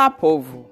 [0.00, 0.64] Olá, povo!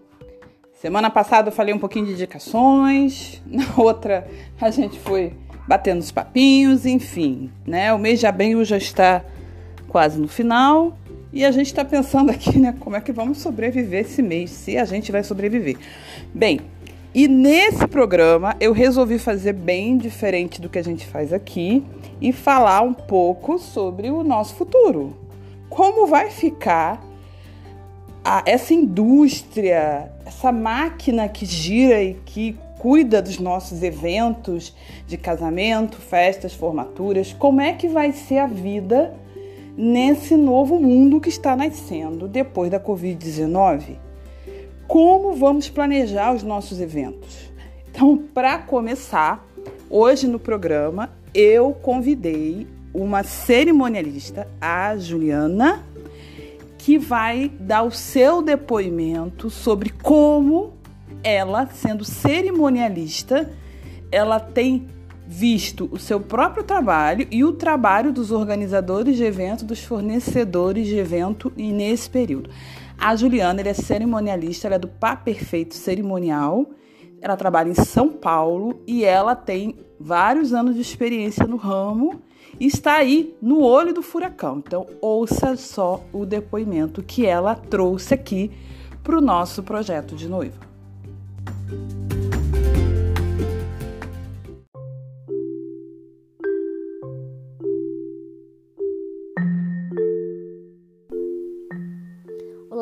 [0.73, 4.27] Semana passada eu falei um pouquinho de indicações, na outra
[4.59, 5.35] a gente foi
[5.69, 7.93] batendo os papinhos, enfim, né?
[7.93, 9.23] O mês de abril já está
[9.87, 10.97] quase no final
[11.31, 14.79] e a gente está pensando aqui, né, como é que vamos sobreviver esse mês, se
[14.79, 15.77] a gente vai sobreviver.
[16.33, 16.61] Bem,
[17.15, 21.85] e nesse programa eu resolvi fazer bem diferente do que a gente faz aqui
[22.19, 25.15] e falar um pouco sobre o nosso futuro.
[25.69, 27.07] Como vai ficar
[28.25, 34.75] a, essa indústria, essa máquina que gira e que cuida dos nossos eventos
[35.07, 39.15] de casamento, festas, formaturas, como é que vai ser a vida
[39.77, 43.97] nesse novo mundo que está nascendo depois da Covid-19?
[44.87, 47.51] Como vamos planejar os nossos eventos?
[47.91, 49.47] Então, para começar,
[49.91, 55.85] hoje no programa eu convidei uma cerimonialista, a Juliana
[56.89, 60.73] que vai dar o seu depoimento sobre como
[61.23, 63.53] ela, sendo cerimonialista,
[64.11, 64.89] ela tem
[65.27, 70.97] visto o seu próprio trabalho e o trabalho dos organizadores de evento, dos fornecedores de
[70.97, 72.49] evento e nesse período.
[72.97, 76.71] A Juliana é cerimonialista, ela é do Pá Perfeito Cerimonial,
[77.21, 82.23] ela trabalha em São Paulo e ela tem vários anos de experiência no ramo
[82.67, 84.59] está aí no olho do furacão.
[84.59, 88.51] Então, ouça só o depoimento que ela trouxe aqui
[89.03, 90.59] para o nosso projeto de noiva.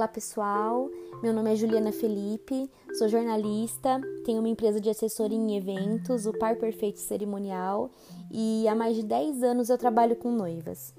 [0.06, 0.88] Olá pessoal,
[1.20, 6.32] meu nome é Juliana Felipe, sou jornalista, tenho uma empresa de assessoria em eventos, o
[6.32, 7.90] Par Perfeito Cerimonial,
[8.30, 10.94] e há mais de 10 anos eu trabalho com noivas.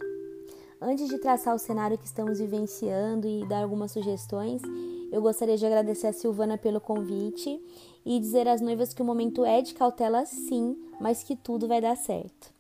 [0.82, 4.62] Antes de traçar o cenário que estamos vivenciando e dar algumas sugestões,
[5.10, 7.64] eu gostaria de agradecer a Silvana pelo convite
[8.06, 11.80] e dizer às noivas que o momento é de cautela sim, mas que tudo vai
[11.80, 12.57] dar certo.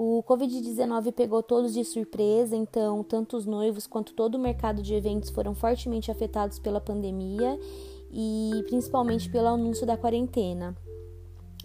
[0.00, 4.94] O Covid-19 pegou todos de surpresa, então, tanto os noivos quanto todo o mercado de
[4.94, 7.58] eventos foram fortemente afetados pela pandemia
[8.12, 10.76] e principalmente pelo anúncio da quarentena.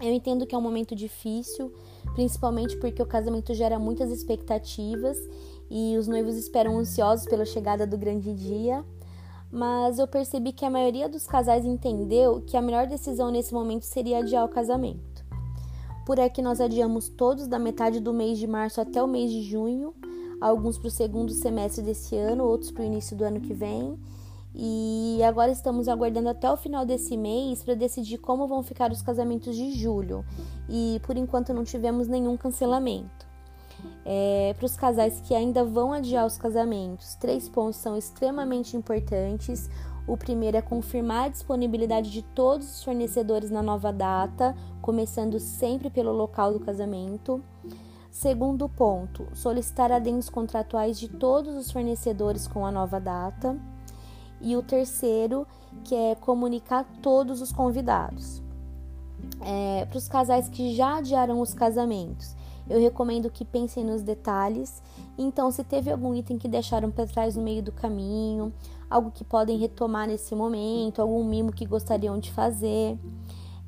[0.02, 1.72] Eu entendo que é um momento difícil,
[2.16, 5.16] principalmente porque o casamento gera muitas expectativas
[5.70, 8.84] e os noivos esperam ansiosos pela chegada do grande dia.
[9.48, 13.84] Mas eu percebi que a maioria dos casais entendeu que a melhor decisão nesse momento
[13.84, 15.13] seria adiar o casamento.
[16.04, 19.42] Por aqui nós adiamos todos da metade do mês de março até o mês de
[19.42, 19.94] junho,
[20.40, 23.98] alguns para o segundo semestre desse ano, outros para o início do ano que vem.
[24.54, 29.02] E agora estamos aguardando até o final desse mês para decidir como vão ficar os
[29.02, 30.24] casamentos de julho.
[30.68, 33.26] E por enquanto não tivemos nenhum cancelamento.
[34.04, 39.68] É, para os casais que ainda vão adiar os casamentos, três pontos são extremamente importantes.
[40.06, 45.88] O primeiro é confirmar a disponibilidade de todos os fornecedores na nova data, começando sempre
[45.88, 47.42] pelo local do casamento.
[48.10, 53.58] Segundo ponto, solicitar adendos contratuais de todos os fornecedores com a nova data.
[54.40, 55.46] E o terceiro,
[55.82, 58.42] que é comunicar todos os convidados.
[59.40, 62.36] É, Para os casais que já adiaram os casamentos,
[62.68, 64.82] eu recomendo que pensem nos detalhes.
[65.16, 68.52] Então, se teve algum item que deixaram para trás no meio do caminho,
[68.88, 72.98] algo que podem retomar nesse momento, algum mimo que gostariam de fazer.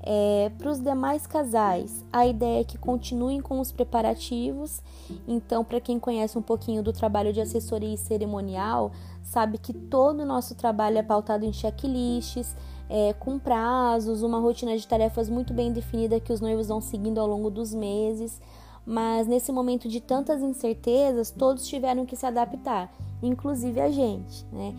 [0.08, 4.80] É, Para os demais casais, a ideia é que continuem com os preparativos.
[5.26, 8.92] Então, para quem conhece um pouquinho do trabalho de assessoria e cerimonial,
[9.22, 12.54] sabe que todo o nosso trabalho é pautado em checklists,
[12.88, 17.18] é, com prazos, uma rotina de tarefas muito bem definida que os noivos vão seguindo
[17.18, 18.40] ao longo dos meses.
[18.86, 24.74] Mas nesse momento de tantas incertezas, todos tiveram que se adaptar, inclusive a gente, né?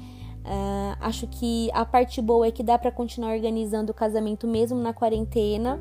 [0.45, 4.79] Uh, acho que a parte boa é que dá para continuar organizando o casamento mesmo
[4.79, 5.77] na quarentena.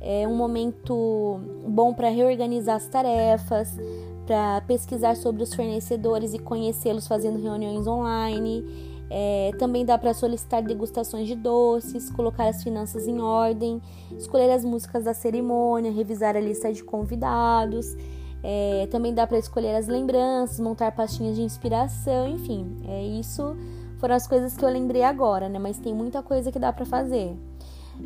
[0.00, 3.76] É um momento bom para reorganizar as tarefas,
[4.24, 8.64] para pesquisar sobre os fornecedores e conhecê-los fazendo reuniões online.
[9.10, 13.82] É, também dá para solicitar degustações de doces, colocar as finanças em ordem,
[14.16, 17.96] escolher as músicas da cerimônia, revisar a lista de convidados.
[18.42, 22.76] É, também dá para escolher as lembranças, montar pastinhas de inspiração, enfim.
[22.88, 23.56] É isso
[24.00, 25.58] foram as coisas que eu lembrei agora, né?
[25.58, 27.36] Mas tem muita coisa que dá para fazer.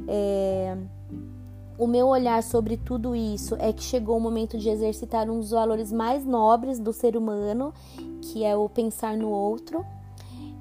[0.08, 0.76] É,
[1.78, 5.52] o meu olhar sobre tudo isso é que chegou o momento de exercitar um dos
[5.52, 7.72] valores mais nobres do ser humano,
[8.20, 9.86] que é o pensar no outro.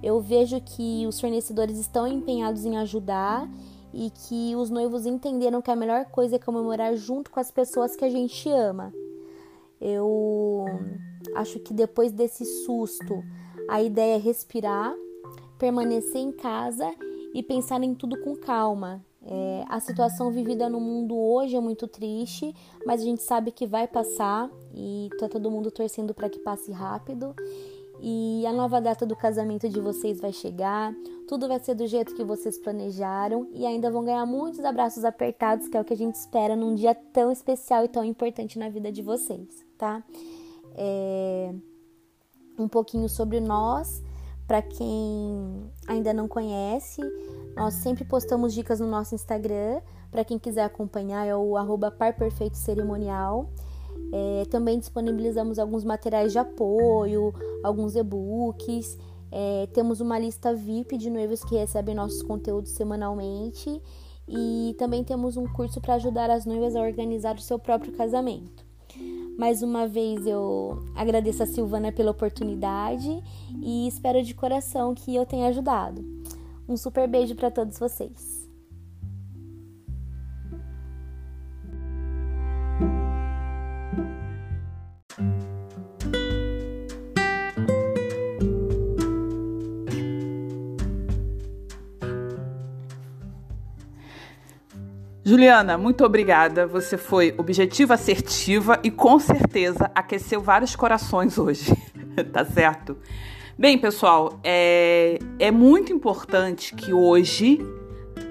[0.03, 3.49] Eu vejo que os fornecedores estão empenhados em ajudar
[3.93, 7.95] e que os noivos entenderam que a melhor coisa é comemorar junto com as pessoas
[7.95, 8.93] que a gente ama.
[9.79, 10.65] Eu
[11.35, 13.23] acho que depois desse susto,
[13.69, 14.93] a ideia é respirar,
[15.57, 16.93] permanecer em casa
[17.33, 19.01] e pensar em tudo com calma.
[19.25, 22.53] É, a situação vivida no mundo hoje é muito triste,
[22.85, 26.73] mas a gente sabe que vai passar e tá todo mundo torcendo para que passe
[26.73, 27.33] rápido.
[28.05, 30.93] E a nova data do casamento de vocês vai chegar,
[31.25, 35.69] tudo vai ser do jeito que vocês planejaram e ainda vão ganhar muitos abraços apertados,
[35.69, 38.67] que é o que a gente espera num dia tão especial e tão importante na
[38.67, 40.03] vida de vocês, tá?
[40.75, 41.53] É...
[42.59, 44.03] Um pouquinho sobre nós,
[44.45, 47.01] para quem ainda não conhece,
[47.55, 49.79] nós sempre postamos dicas no nosso Instagram.
[50.11, 53.49] Para quem quiser acompanhar, é o arroba Par Perfeito Cerimonial.
[54.11, 58.97] É, também disponibilizamos alguns materiais de apoio, alguns e-books.
[59.31, 63.81] É, temos uma lista VIP de noivos que recebem nossos conteúdos semanalmente.
[64.27, 68.65] E também temos um curso para ajudar as noivas a organizar o seu próprio casamento.
[69.37, 73.23] Mais uma vez eu agradeço a Silvana pela oportunidade
[73.61, 76.05] e espero de coração que eu tenha ajudado.
[76.69, 78.42] Um super beijo para todos vocês.
[95.25, 96.67] Juliana, muito obrigada.
[96.67, 101.73] Você foi objetiva, assertiva e com certeza aqueceu vários corações hoje,
[102.33, 102.97] tá certo?
[103.57, 107.65] Bem, pessoal, é, é muito importante que hoje,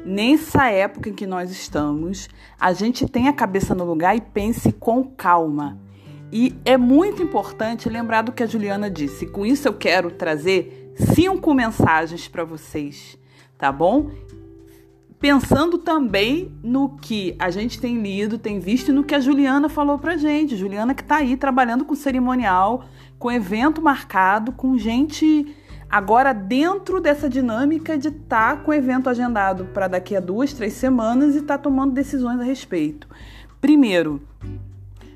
[0.05, 2.29] nessa época em que nós estamos,
[2.61, 5.79] a gente tenha a cabeça no lugar e pense com calma.
[6.31, 9.27] E é muito importante lembrar do que a Juliana disse.
[9.27, 13.19] Com isso, eu quero trazer cinco mensagens para vocês,
[13.57, 14.11] tá bom?
[15.23, 19.97] Pensando também no que a gente tem lido, tem visto no que a Juliana falou
[19.97, 20.57] pra gente.
[20.57, 22.87] Juliana que tá aí trabalhando com cerimonial,
[23.21, 25.55] com evento marcado, com gente
[25.89, 30.53] agora dentro dessa dinâmica de estar tá com o evento agendado para daqui a duas,
[30.53, 33.07] três semanas e tá tomando decisões a respeito.
[33.61, 34.21] Primeiro,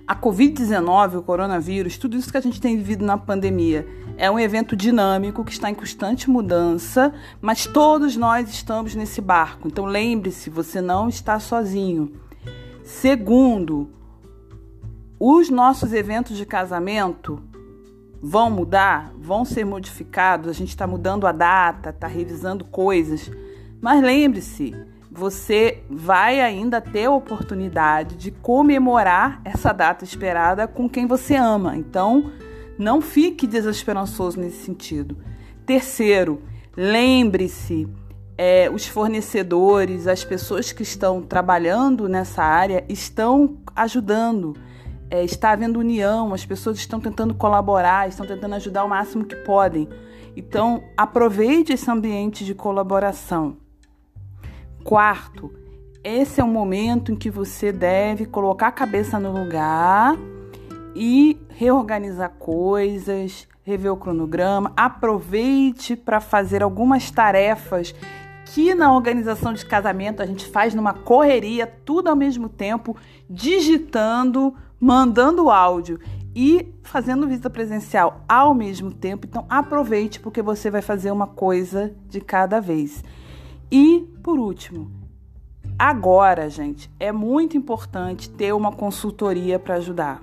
[0.07, 3.87] a Covid-19, o coronavírus, tudo isso que a gente tem vivido na pandemia
[4.17, 9.69] é um evento dinâmico que está em constante mudança, mas todos nós estamos nesse barco.
[9.69, 12.13] Então lembre-se, você não está sozinho.
[12.85, 13.91] Segundo,
[15.19, 17.43] os nossos eventos de casamento
[18.23, 20.49] vão mudar, vão ser modificados.
[20.49, 23.31] A gente está mudando a data, está revisando coisas.
[23.81, 24.75] Mas lembre-se,
[25.17, 31.77] você vai ainda ter a oportunidade de comemorar essa data esperada com quem você ama.
[31.77, 32.31] Então,
[32.79, 35.17] não fique desesperançoso nesse sentido.
[35.65, 36.43] Terceiro,
[36.77, 37.89] lembre-se,
[38.37, 44.55] é, os fornecedores, as pessoas que estão trabalhando nessa área estão ajudando.
[45.09, 49.37] É, está havendo união, as pessoas estão tentando colaborar, estão tentando ajudar o máximo que
[49.37, 49.89] podem.
[50.37, 53.57] Então, aproveite esse ambiente de colaboração.
[54.87, 55.53] Quarto,
[56.05, 60.17] esse é o momento em que você deve colocar a cabeça no lugar
[60.95, 67.93] e reorganizar coisas, rever o cronograma, aproveite para fazer algumas tarefas
[68.45, 72.97] que na organização de casamento a gente faz numa correria, tudo ao mesmo tempo,
[73.29, 75.99] digitando, mandando áudio
[76.33, 79.27] e fazendo visita presencial ao mesmo tempo.
[79.27, 83.03] Então aproveite porque você vai fazer uma coisa de cada vez.
[83.71, 84.91] E por último,
[85.79, 90.23] agora, gente, é muito importante ter uma consultoria para ajudar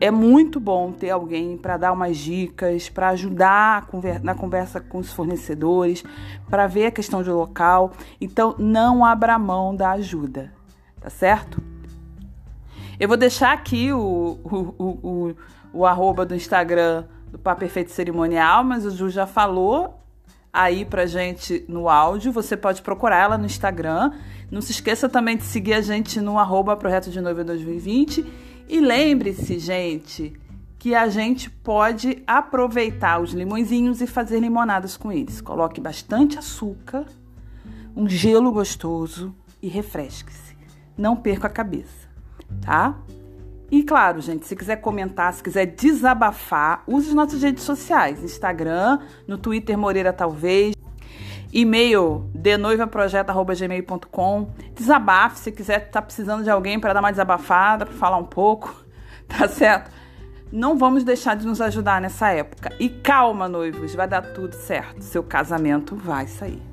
[0.00, 3.86] é muito bom ter alguém para dar umas dicas, para ajudar
[4.22, 6.02] na conversa com os fornecedores,
[6.48, 7.92] para ver a questão de local.
[8.18, 10.50] Então, não abra mão da ajuda,
[10.98, 11.62] tá certo?
[12.98, 15.36] Eu vou deixar aqui o, o, o, o,
[15.74, 20.00] o arroba do Instagram do Pá Perfeito Cerimonial, mas o Ju já falou
[20.52, 22.32] aí pra gente no áudio.
[22.32, 24.12] Você pode procurar ela no Instagram.
[24.50, 28.26] Não se esqueça também de seguir a gente no arroba Projeto de Noiva 2020
[28.68, 30.32] e lembre-se, gente,
[30.78, 35.40] que a gente pode aproveitar os limõezinhos e fazer limonadas com eles.
[35.40, 37.04] Coloque bastante açúcar,
[37.96, 40.56] um gelo gostoso e refresque-se.
[40.96, 42.08] Não perca a cabeça,
[42.60, 42.96] tá?
[43.70, 48.98] E claro, gente, se quiser comentar, se quiser desabafar, use as nossas redes sociais, Instagram,
[49.28, 50.74] no Twitter Moreira talvez,
[51.52, 54.50] e-mail denoivaprojeto@gmail.com.
[54.74, 58.74] Desabafe se quiser, tá precisando de alguém para dar uma desabafada, para falar um pouco,
[59.28, 60.00] tá certo?
[60.52, 62.74] Não vamos deixar de nos ajudar nessa época.
[62.80, 65.04] E calma, noivos, vai dar tudo certo.
[65.04, 66.69] Seu casamento vai sair.